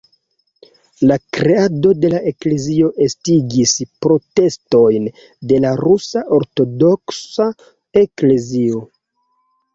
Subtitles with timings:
[1.09, 3.75] La kreado de la eklezio estigis
[4.07, 5.07] protestojn
[5.53, 7.49] de la Rusa Ortodoksa
[8.05, 8.83] Eklezio.